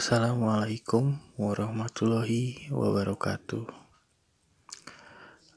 [0.00, 3.68] Assalamualaikum warahmatullahi wabarakatuh.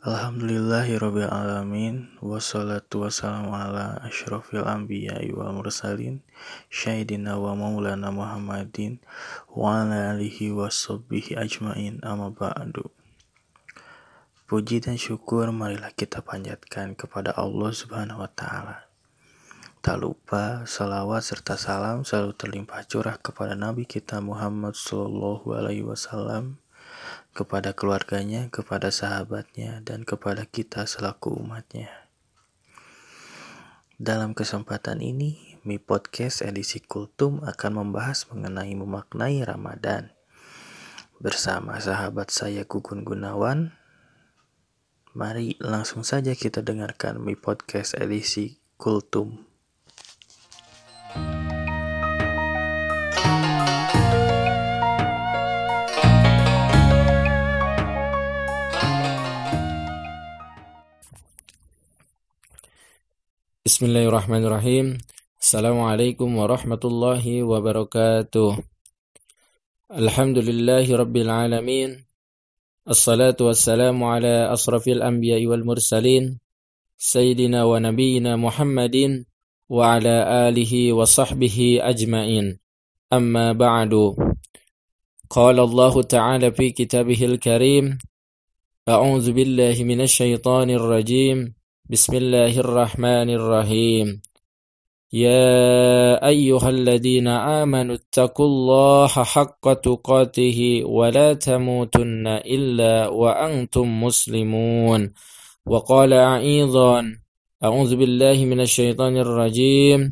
[0.03, 6.19] Alhamdulillahirrabbilalamin Wassalatu wassalamu ala ashrafil anbiya wal mursalin
[6.67, 8.99] Syahidina wa maulana Muhammadin
[9.47, 10.67] Wa ala alihi wa
[11.39, 12.03] ajmain.
[12.03, 12.91] Amma ba'du.
[14.43, 18.91] Puji dan syukur marilah kita panjatkan kepada Allah subhanahu wa ta'ala
[19.83, 26.63] Tak lupa salawat serta salam selalu terlimpah curah kepada Nabi kita Muhammad Sallallahu Alaihi Wasallam,
[27.35, 31.91] kepada keluarganya, kepada sahabatnya, dan kepada kita selaku umatnya.
[33.99, 40.15] Dalam kesempatan ini, Mi Podcast edisi Kultum akan membahas mengenai memaknai Ramadan.
[41.19, 43.75] Bersama sahabat saya Gugun Gunawan,
[45.11, 49.52] mari langsung saja kita dengarkan Mi Podcast edisi Kultum.
[63.65, 64.97] بسم الله الرحمن الرحيم
[65.41, 68.49] السلام عليكم ورحمة الله وبركاته
[69.91, 71.89] الحمد لله رب العالمين
[72.89, 76.39] الصلاة والسلام على أصرف الأنبياء والمرسلين
[76.97, 79.25] سيدنا ونبينا محمد
[79.69, 80.15] وعلى
[80.49, 82.59] آله وصحبه أجمعين
[83.13, 83.93] أما بعد
[85.29, 87.97] قال الله تعالى في كتابه الكريم
[88.89, 94.21] أعوذ بالله من الشيطان الرجيم بسم الله الرحمن الرحيم.
[95.13, 105.13] يا أيها الذين آمنوا اتقوا الله حق تقاته ولا تموتن إلا وأنتم مسلمون.
[105.65, 107.19] وقال أيضا
[107.63, 110.11] أعوذ بالله من الشيطان الرجيم.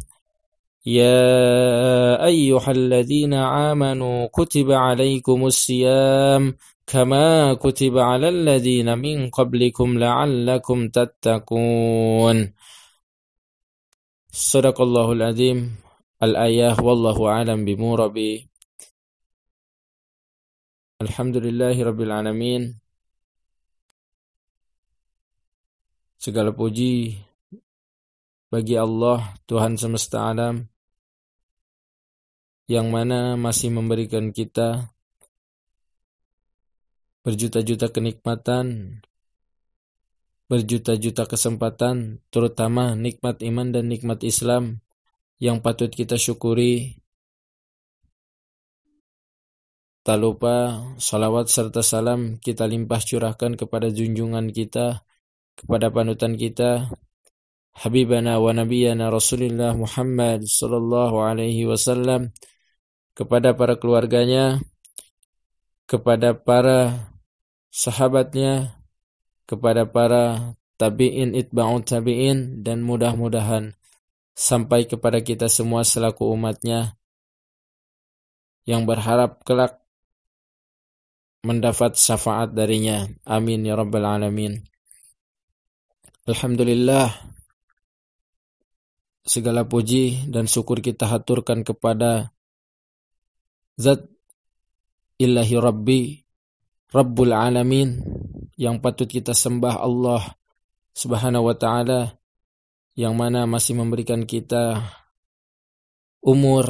[0.86, 6.56] يا أيها الذين آمنوا كتب عليكم الصيام
[6.91, 12.55] كما كتب على الذين من قبلكم لعلكم تتقون
[14.31, 15.59] صدق الله العظيم
[16.23, 18.33] الآية والله أعلم بموربي
[21.03, 22.63] الحمد لله رب العالمين
[26.27, 27.23] Segala puji
[28.51, 30.67] bagi Allah Tuhan semesta alam
[32.67, 34.90] yang mana masih memberikan kita
[37.22, 38.98] berjuta-juta kenikmatan,
[40.50, 44.82] berjuta-juta kesempatan, terutama nikmat iman dan nikmat Islam
[45.38, 46.98] yang patut kita syukuri.
[50.02, 55.06] Tak lupa salawat serta salam kita limpah curahkan kepada junjungan kita,
[55.54, 56.90] kepada panutan kita,
[57.72, 62.34] Habibana wa Nabiyana Rasulullah Muhammad Sallallahu Alaihi Wasallam,
[63.14, 64.58] kepada para keluarganya,
[65.86, 67.11] kepada para
[67.72, 68.82] sahabatnya,
[69.52, 73.76] kepada para tabi'in itba'ut tabi'in dan mudah-mudahan
[74.32, 76.96] sampai kepada kita semua selaku umatnya
[78.64, 79.84] yang berharap kelak
[81.44, 83.12] mendapat syafaat darinya.
[83.28, 84.62] Amin ya rabbal alamin.
[86.30, 87.12] Alhamdulillah
[89.26, 92.32] segala puji dan syukur kita haturkan kepada
[93.76, 94.06] Zat
[95.18, 96.02] Ilahi Rabbi
[96.92, 98.04] Rabbul Alamin
[98.60, 100.36] yang patut kita sembah Allah
[100.92, 102.20] Subhanahu wa taala
[103.00, 104.84] yang mana masih memberikan kita
[106.20, 106.68] umur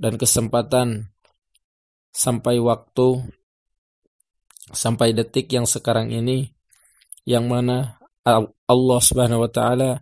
[0.00, 1.12] dan kesempatan
[2.16, 3.28] sampai waktu
[4.72, 6.48] sampai detik yang sekarang ini
[7.28, 8.00] yang mana
[8.64, 10.00] Allah Subhanahu wa taala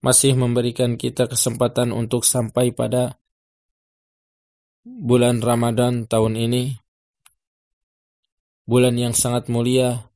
[0.00, 3.20] masih memberikan kita kesempatan untuk sampai pada
[4.80, 6.87] bulan Ramadan tahun ini
[8.68, 10.12] bulan yang sangat mulia.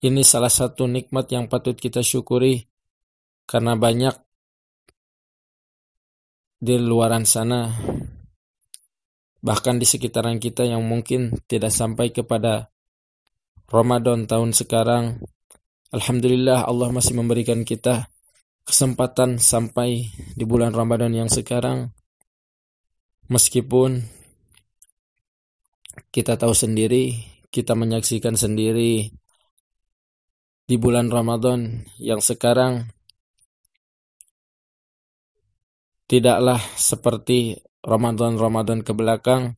[0.00, 2.64] Ini salah satu nikmat yang patut kita syukuri
[3.44, 4.16] karena banyak
[6.64, 7.68] di luaran sana
[9.44, 12.72] bahkan di sekitaran kita yang mungkin tidak sampai kepada
[13.68, 15.20] Ramadan tahun sekarang.
[15.92, 18.08] Alhamdulillah Allah masih memberikan kita
[18.64, 21.92] kesempatan sampai di bulan Ramadan yang sekarang.
[23.28, 24.17] Meskipun
[26.14, 27.18] kita tahu sendiri,
[27.48, 29.10] kita menyaksikan sendiri
[30.68, 32.92] di bulan Ramadan yang sekarang
[36.08, 39.56] tidaklah seperti Ramadan-Ramadan ke belakang.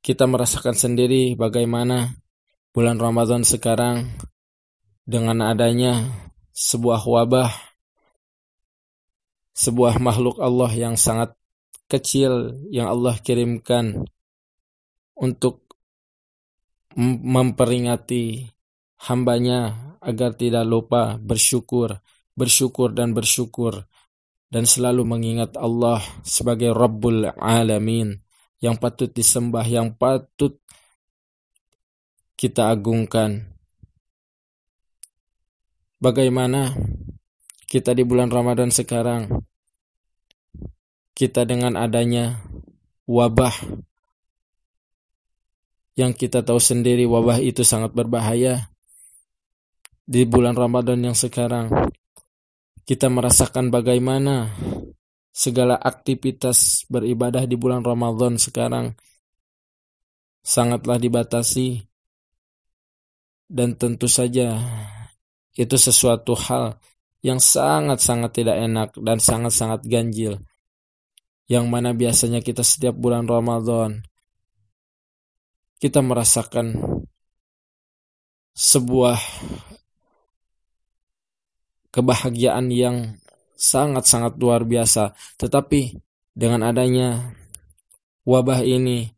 [0.00, 2.14] Kita merasakan sendiri bagaimana
[2.70, 4.06] bulan Ramadan sekarang
[5.02, 6.06] dengan adanya
[6.54, 7.50] sebuah wabah,
[9.56, 11.34] sebuah makhluk Allah yang sangat
[11.90, 14.06] kecil yang Allah kirimkan
[15.16, 15.64] untuk
[16.96, 18.48] memperingati
[19.08, 22.00] hambanya agar tidak lupa bersyukur,
[22.32, 23.84] bersyukur dan bersyukur
[24.48, 28.16] dan selalu mengingat Allah sebagai Rabbul Alamin
[28.62, 30.56] yang patut disembah, yang patut
[32.38, 33.52] kita agungkan.
[35.96, 36.76] Bagaimana
[37.66, 39.42] kita di bulan Ramadan sekarang,
[41.16, 42.40] kita dengan adanya
[43.08, 43.52] wabah
[45.96, 48.68] yang kita tahu sendiri wabah itu sangat berbahaya.
[50.06, 51.72] Di bulan Ramadan yang sekarang,
[52.86, 54.54] kita merasakan bagaimana
[55.36, 58.96] segala aktivitas beribadah di bulan Ramadan sekarang
[60.40, 61.82] sangatlah dibatasi
[63.50, 64.56] dan tentu saja
[65.52, 66.80] itu sesuatu hal
[67.20, 70.40] yang sangat-sangat tidak enak dan sangat-sangat ganjil
[71.50, 74.06] yang mana biasanya kita setiap bulan Ramadan
[75.76, 76.76] kita merasakan
[78.56, 79.20] sebuah
[81.92, 83.20] kebahagiaan yang
[83.56, 85.12] sangat-sangat luar biasa.
[85.40, 85.96] Tetapi
[86.36, 87.36] dengan adanya
[88.28, 89.08] wabah ini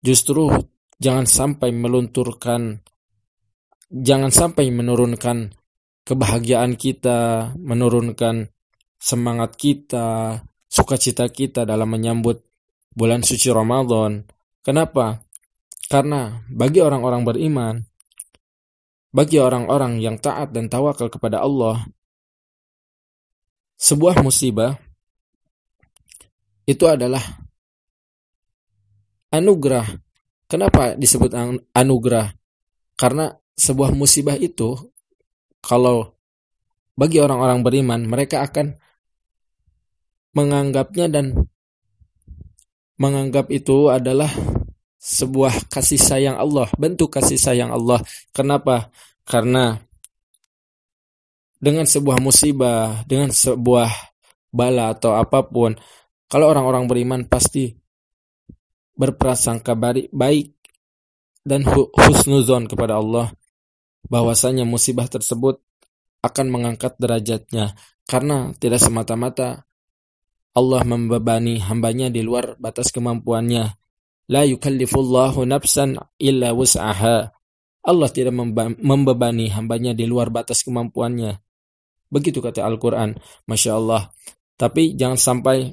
[0.00, 0.48] justru
[0.96, 2.80] jangan sampai melunturkan
[3.90, 5.50] jangan sampai menurunkan
[6.06, 8.48] kebahagiaan kita, menurunkan
[8.96, 10.40] semangat kita,
[10.70, 12.49] sukacita kita dalam menyambut
[12.94, 14.26] bulan suci Ramadan.
[14.60, 15.22] Kenapa?
[15.90, 17.74] Karena bagi orang-orang beriman,
[19.10, 21.82] bagi orang-orang yang taat dan tawakal kepada Allah,
[23.80, 24.78] sebuah musibah
[26.68, 27.22] itu adalah
[29.34, 29.86] anugerah.
[30.46, 31.34] Kenapa disebut
[31.74, 32.30] anugerah?
[32.94, 34.76] Karena sebuah musibah itu
[35.62, 36.14] kalau
[36.94, 38.76] bagi orang-orang beriman mereka akan
[40.36, 41.49] menganggapnya dan
[43.00, 44.28] menganggap itu adalah
[45.00, 48.04] sebuah kasih sayang Allah, bentuk kasih sayang Allah.
[48.36, 48.92] Kenapa?
[49.24, 49.80] Karena
[51.56, 53.88] dengan sebuah musibah, dengan sebuah
[54.52, 55.72] bala atau apa pun,
[56.28, 57.72] kalau orang-orang beriman pasti
[58.92, 59.72] berprasangka
[60.12, 60.52] baik
[61.40, 63.32] dan husnuzon kepada Allah
[64.04, 65.56] bahwasanya musibah tersebut
[66.20, 67.72] akan mengangkat derajatnya
[68.04, 69.64] karena tidak semata-mata
[70.50, 73.78] Allah membebani hambanya di luar batas kemampuannya.
[74.30, 77.30] La yukallifullahu nafsan illa wus'aha.
[77.80, 78.34] Allah tidak
[78.76, 81.38] membebani hambanya di luar batas kemampuannya.
[82.10, 83.14] Begitu kata Al-Quran.
[83.46, 84.10] Masya Allah.
[84.58, 85.72] Tapi jangan sampai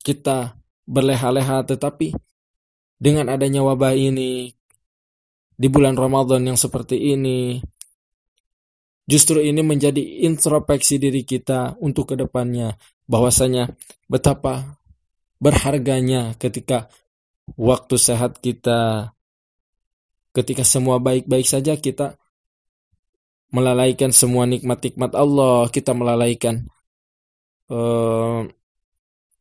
[0.00, 0.56] kita
[0.88, 2.16] berleha-leha tetapi
[2.96, 4.50] dengan adanya wabah ini
[5.60, 7.60] di bulan Ramadan yang seperti ini
[9.04, 12.74] justru ini menjadi introspeksi diri kita untuk ke depannya
[13.10, 13.74] bahwasanya
[14.06, 14.78] betapa
[15.42, 16.86] berharganya ketika
[17.58, 19.10] waktu sehat kita,
[20.30, 22.14] ketika semua baik-baik saja kita
[23.50, 26.70] melalaikan semua nikmat-nikmat Allah, kita melalaikan
[27.66, 28.40] eh,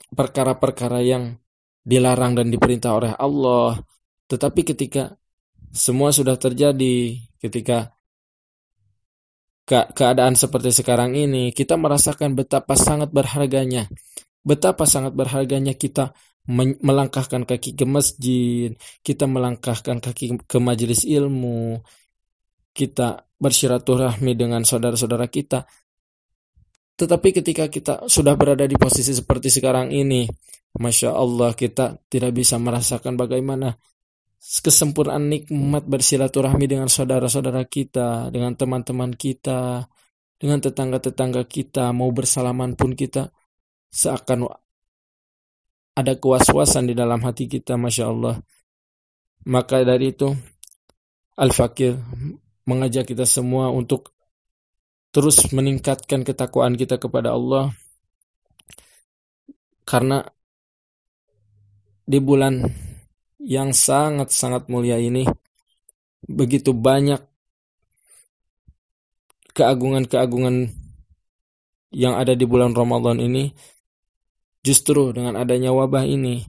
[0.10, 1.38] perkara-perkara yang
[1.86, 3.78] dilarang dan diperintah oleh Allah.
[4.26, 5.14] Tetapi ketika
[5.70, 7.94] semua sudah terjadi, ketika
[9.70, 13.86] ke keadaan seperti sekarang ini, kita merasakan betapa sangat berharganya,
[14.42, 16.18] betapa sangat berharganya kita
[16.82, 18.74] melangkahkan kaki ke masjid,
[19.06, 21.86] kita melangkahkan kaki ke majelis ilmu,
[22.74, 25.70] kita bersiraturahmi dengan saudara-saudara kita.
[26.98, 30.26] Tetapi ketika kita sudah berada di posisi seperti sekarang ini,
[30.82, 33.78] Masya Allah kita tidak bisa merasakan bagaimana
[34.40, 39.86] kesempurnaan nikmat bersilaturahmi dengan saudara-saudara kita, dengan teman-teman kita,
[40.40, 43.28] dengan tetangga-tetangga kita, mau bersalaman pun kita
[43.92, 44.48] seakan
[46.00, 48.40] ada kewas-wasan di dalam hati kita, Masya Allah.
[49.52, 50.32] Maka dari itu,
[51.36, 52.00] Al-Fakir
[52.64, 54.16] mengajak kita semua untuk
[55.12, 57.76] terus meningkatkan ketakwaan kita kepada Allah.
[59.84, 60.24] Karena
[62.08, 62.64] di bulan
[63.40, 65.24] yang sangat-sangat mulia ini
[66.28, 67.24] begitu banyak
[69.56, 70.76] keagungan-keagungan
[71.96, 73.50] yang ada di bulan Ramadan ini
[74.62, 76.44] justru dengan adanya wabah ini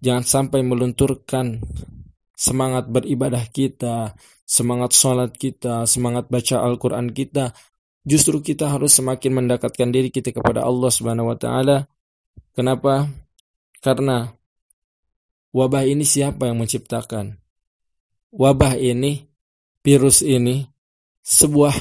[0.00, 1.60] jangan sampai melunturkan
[2.40, 4.16] semangat beribadah kita,
[4.48, 7.52] semangat sholat kita, semangat baca Al-Quran kita.
[8.00, 11.84] Justru kita harus semakin mendekatkan diri kita kepada Allah Subhanahu wa taala.
[12.56, 13.12] Kenapa?
[13.84, 14.32] Karena
[15.50, 17.34] Wabah ini siapa yang menciptakan?
[18.30, 19.26] Wabah ini,
[19.82, 20.62] virus ini,
[21.26, 21.74] sebuah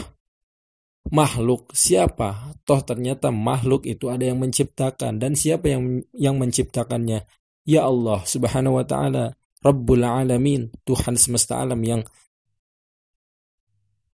[1.14, 2.58] makhluk siapa?
[2.66, 7.26] Toh ternyata makhluk itu ada yang menciptakan dan siapa yang yang menciptakannya?
[7.70, 12.02] Ya Allah Subhanahu wa taala, Rabbul Alamin, Tuhan semesta alam yang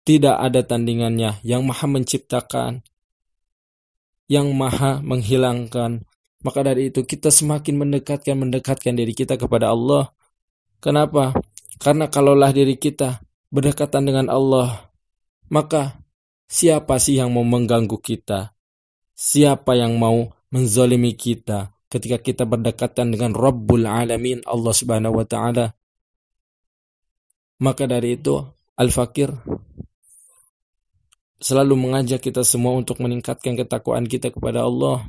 [0.05, 2.85] tidak ada tandingannya, yang Maha menciptakan,
[4.29, 6.05] yang Maha menghilangkan.
[6.45, 10.13] Maka dari itu kita semakin mendekatkan mendekatkan diri kita kepada Allah.
[10.77, 11.33] Kenapa?
[11.81, 14.93] Karena kalaulah diri kita berdekatan dengan Allah,
[15.49, 15.97] maka
[16.45, 18.53] siapa sih yang mau mengganggu kita?
[19.17, 25.73] Siapa yang mau menzalimi kita ketika kita berdekatan dengan Rabbul Alamin Allah Subhanahu wa taala?
[27.57, 28.37] Maka dari itu
[28.75, 29.31] Al-Fakir
[31.39, 35.07] selalu mengajak kita semua untuk meningkatkan ketakwaan kita kepada Allah.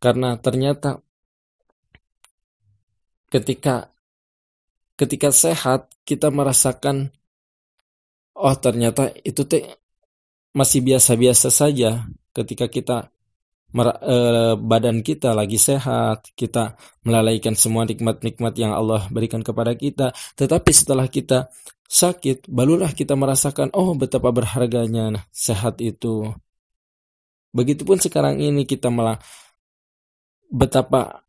[0.00, 1.04] Karena ternyata
[3.30, 3.92] ketika
[4.98, 7.14] ketika sehat kita merasakan
[8.34, 9.64] oh ternyata itu teh
[10.50, 12.96] masih biasa-biasa saja ketika kita
[13.78, 16.74] eh, badan kita lagi sehat, kita
[17.06, 20.10] melalaikan semua nikmat-nikmat yang Allah berikan kepada kita.
[20.34, 21.52] Tetapi setelah kita
[21.86, 26.34] sakit, barulah kita merasakan, oh betapa berharganya sehat itu.
[27.50, 29.18] Begitupun sekarang ini kita malah
[30.50, 31.24] betapa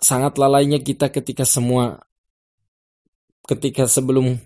[0.00, 2.00] sangat lalainya kita ketika semua
[3.44, 4.40] ketika sebelum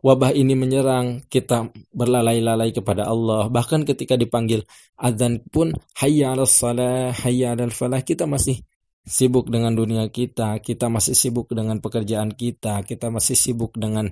[0.00, 3.48] wabah ini menyerang kita berlalai-lalai kepada Allah.
[3.52, 4.64] Bahkan ketika dipanggil
[4.96, 8.60] azan pun hayya 'alas salah hayya 'alal falah kita masih
[9.06, 14.10] sibuk dengan dunia kita kita masih sibuk dengan pekerjaan kita kita masih sibuk dengan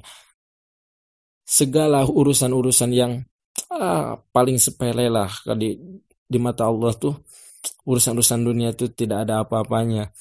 [1.42, 3.12] segala urusan-urusan yang
[3.74, 5.74] ah, paling sepele lah di
[6.24, 7.18] di mata Allah tuh
[7.88, 10.12] urusan-urusan dunia itu tidak ada apa-apanya.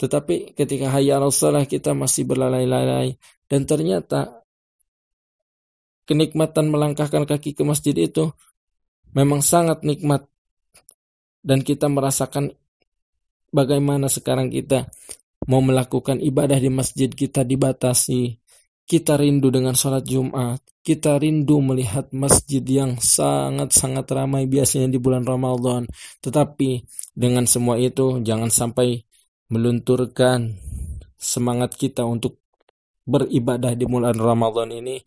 [0.00, 3.20] Tetapi ketika hayya salah kita masih berlalai-lalai.
[3.44, 4.40] Dan ternyata
[6.08, 8.32] kenikmatan melangkahkan kaki ke masjid itu
[9.12, 10.24] memang sangat nikmat.
[11.44, 12.56] Dan kita merasakan
[13.52, 14.88] bagaimana sekarang kita
[15.48, 18.39] mau melakukan ibadah di masjid kita dibatasi
[18.90, 20.58] kita rindu dengan sholat Jumat.
[20.82, 25.86] Kita rindu melihat masjid yang sangat-sangat ramai biasanya di bulan Ramadan.
[26.18, 26.82] Tetapi
[27.14, 28.98] dengan semua itu jangan sampai
[29.46, 30.58] melunturkan
[31.14, 32.42] semangat kita untuk
[33.06, 34.98] beribadah di bulan Ramadan ini.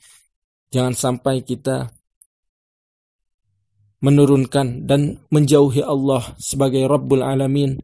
[0.71, 1.91] Jangan sampai kita
[3.99, 7.75] menurunkan dan menjauhi Allah sebagai Rabbul Alamin.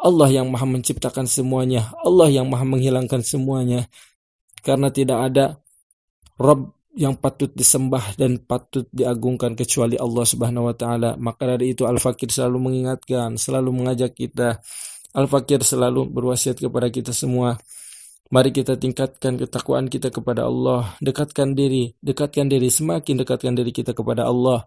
[0.00, 1.92] Allah yang maha menciptakan semuanya.
[2.00, 3.92] Allah yang maha menghilangkan semuanya
[4.62, 5.44] karena tidak ada
[6.38, 11.16] Rob yang patut disembah dan patut diagungkan kecuali Allah Subhanahu wa taala.
[11.16, 14.60] Maka dari itu Al-Fakir selalu mengingatkan, selalu mengajak kita.
[15.16, 17.56] Al-Fakir selalu berwasiat kepada kita semua.
[18.32, 23.92] Mari kita tingkatkan ketakwaan kita kepada Allah, dekatkan diri, dekatkan diri, semakin dekatkan diri kita
[23.92, 24.64] kepada Allah.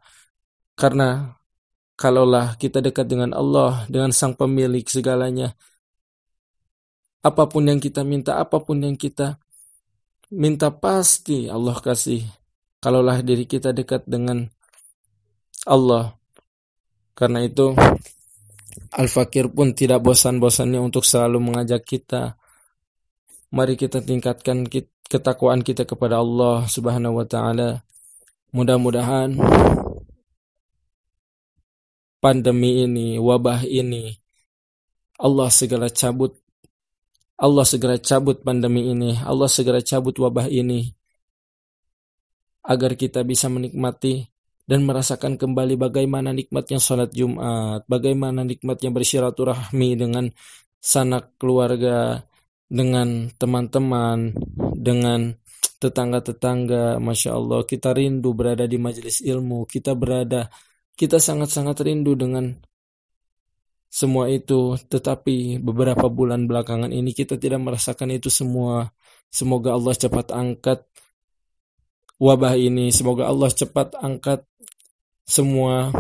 [0.78, 1.34] Karena
[1.98, 5.58] kalaulah kita dekat dengan Allah, dengan Sang Pemilik segalanya,
[7.26, 9.42] apa pun yang kita minta, apa pun yang kita
[10.34, 12.26] minta pasti Allah kasih.
[12.82, 14.46] Kalaulah diri kita dekat dengan
[15.66, 16.14] Allah.
[17.18, 17.74] Karena itu
[18.96, 22.38] Al-Fakir pun tidak bosan-bosannya untuk selalu mengajak kita.
[23.56, 24.68] Mari kita tingkatkan
[25.08, 27.82] ketakwaan kita kepada Allah Subhanahu wa taala.
[28.52, 29.36] Mudah-mudahan
[32.20, 34.16] pandemi ini, wabah ini
[35.16, 36.36] Allah segala cabut
[37.36, 40.88] Allah segera cabut pandemi ini, Allah segera cabut wabah ini,
[42.64, 44.24] agar kita bisa menikmati
[44.66, 50.26] dan merasakan kembali bagaimana nikmatnya sholat Jumat, bagaimana nikmatnya bersilaturahmi dengan
[50.80, 52.24] sanak keluarga,
[52.66, 54.34] dengan teman-teman,
[54.74, 55.38] dengan
[55.78, 60.50] tetangga-tetangga, masya Allah, kita rindu berada di majelis ilmu, kita berada,
[60.98, 62.58] kita sangat-sangat rindu dengan
[63.96, 68.92] semua itu, tetapi beberapa bulan belakangan ini kita tidak merasakan itu semua.
[69.32, 70.84] Semoga Allah cepat angkat
[72.20, 74.44] wabah ini, semoga Allah cepat angkat
[75.24, 75.96] semua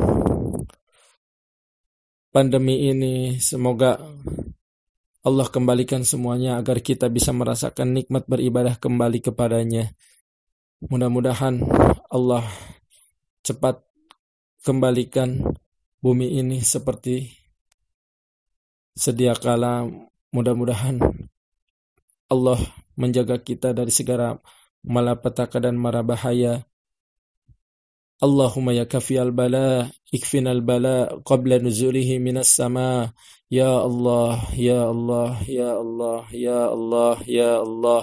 [2.35, 3.95] pandemi ini, semoga
[5.23, 9.95] Allah kembalikan semuanya agar kita bisa merasakan nikmat beribadah kembali kepadanya.
[10.83, 11.63] Mudah-mudahan
[12.11, 12.43] Allah
[13.39, 13.87] cepat
[14.67, 15.55] kembalikan
[16.03, 17.44] bumi ini seperti
[18.95, 19.85] sedia kala
[20.31, 20.97] mudah-mudahan
[22.31, 22.59] Allah
[22.97, 24.41] menjaga kita dari segala
[24.81, 26.65] malapetaka dan mara bahaya.
[28.23, 33.11] Allahumma ya kafi al bala, ikfin al bala, qabla nuzulihi minas sama.
[33.51, 38.01] Ya Allah, ya Allah, ya Allah, ya Allah, ya Allah.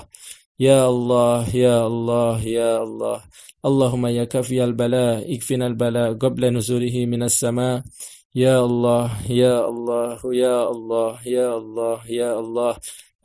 [0.60, 3.18] Ya Allah, ya Allah, ya Allah.
[3.64, 7.82] Allahumma ya kafi al bala, ikfin al bala, qabla nuzulihi minas sama.
[8.34, 12.76] يا الله يا الله يا الله يا الله يا الله.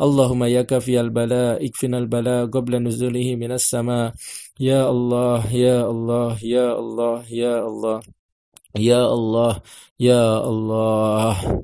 [0.01, 4.13] اللهم يا كافي البلاء اكفنا البلاء قبل نزوله من السماء.
[4.59, 7.99] يا الله يا الله يا الله يا الله.
[8.75, 9.53] يا الله
[9.99, 11.63] يا الله.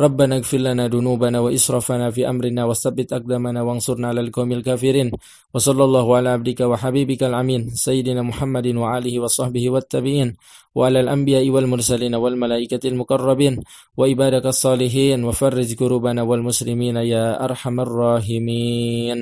[0.00, 5.10] ربنا اغفر لنا ذنوبنا وإسرافنا في أمرنا وثبت أقدامنا وانصرنا على القوم الكافرين
[5.54, 10.36] وصلى الله على عبدك وحبيبك الأمين سيدنا محمد وعليه وصحبه والتابعين
[10.76, 13.54] وعلى الأنبياء والمرسلين والملائكة المقربين
[13.96, 19.18] وعبادك الصالحين وفرج كروبنا والمسلمين يا أرحم الراحمين.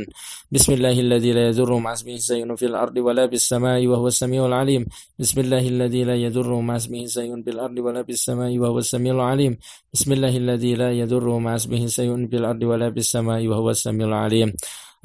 [0.52, 4.47] بسم الله الذي لا يضر مع اسمه شيء في الأرض ولا في السماء وهو السميع
[4.47, 4.83] العليم.
[5.19, 9.14] بسم الله الذي لا يضر مع اسمه شيء في الأرض ولا في السماء وهو السميع
[9.14, 9.52] العليم.
[9.95, 14.08] بسم الله الذي لا يضر مع اسمه شيء في الأرض ولا في السماء وهو السميع
[14.08, 14.54] العليم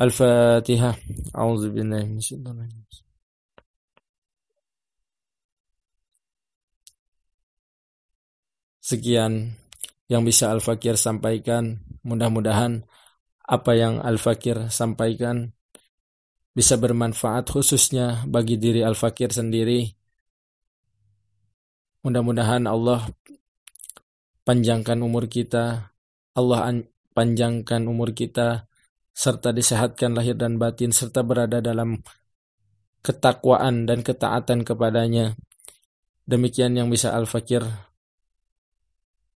[0.00, 0.90] الفاتحة
[1.36, 2.84] أعوذ بالله من الشيطان الرجيم
[8.84, 9.56] Sekian
[10.12, 11.80] yang bisa Al-Fakir sampaikan.
[12.04, 12.84] Mudah-mudahan
[13.48, 15.56] apa yang Al-Fakir sampaikan
[16.52, 19.88] bisa bermanfaat khususnya bagi diri Al-Fakir sendiri.
[22.04, 23.08] Mudah-mudahan Allah
[24.49, 25.93] panjangkan umur kita,
[26.33, 26.73] Allah
[27.13, 28.65] panjangkan umur kita,
[29.13, 32.01] serta disehatkan lahir dan batin, serta berada dalam
[33.05, 35.37] ketakwaan dan ketaatan kepadanya.
[36.25, 37.61] Demikian yang bisa Al-Fakir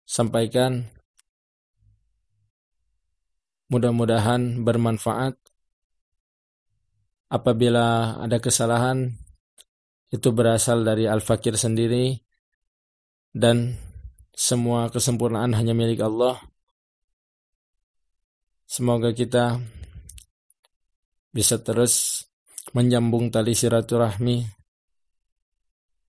[0.02, 0.90] sampaikan.
[3.70, 5.38] Mudah-mudahan bermanfaat.
[7.30, 9.14] Apabila ada kesalahan,
[10.10, 12.18] itu berasal dari Al-Fakir sendiri,
[13.30, 13.78] dan
[14.34, 16.42] semua kesempurnaan hanya milik Allah.
[18.66, 19.62] Semoga kita
[21.30, 22.26] bisa terus
[22.74, 24.50] menyambung tali silaturahmi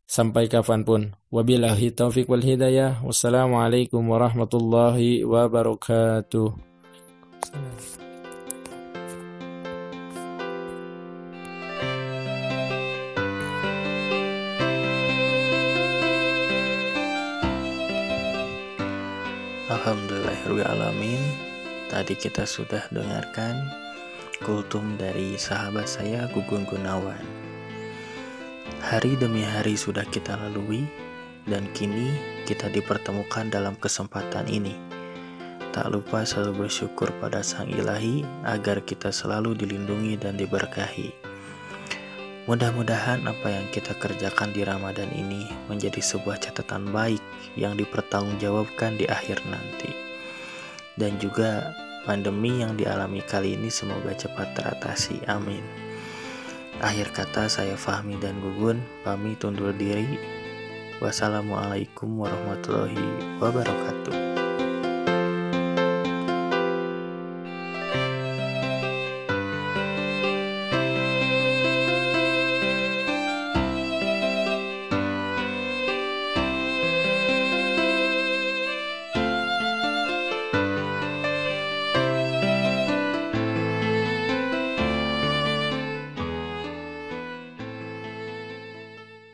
[0.09, 1.13] sampai kapan pun.
[1.29, 3.05] Wabillahi taufik wal hidayah.
[3.05, 6.49] Wassalamualaikum warahmatullahi wabarakatuh.
[19.65, 21.25] Alhamdulillahirrahmanirrahim
[21.89, 23.65] Tadi kita sudah dengarkan
[24.45, 27.25] kultum dari sahabat saya Gugun Gunawan
[28.85, 30.85] Hari demi hari sudah kita lalui,
[31.49, 32.13] dan kini
[32.45, 34.77] kita dipertemukan dalam kesempatan ini.
[35.73, 41.34] Tak lupa selalu bersyukur pada Sang Ilahi agar kita selalu dilindungi dan diberkahi.
[42.45, 47.25] Mudah-mudahan apa yang kita kerjakan di Ramadan ini menjadi sebuah catatan baik
[47.57, 49.89] yang dipertanggungjawabkan di akhir nanti.
[50.93, 51.73] Dan juga
[52.05, 55.25] pandemi yang dialami kali ini semoga cepat teratasi.
[55.25, 55.65] Amin.
[56.85, 60.21] Akhir kata saya Fahmi dan Gugun pamit undur diri.
[61.01, 64.24] Wassalamualaikum warahmatullahi wabarakatuh.